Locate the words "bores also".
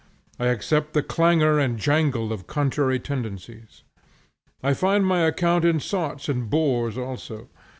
6.49-7.49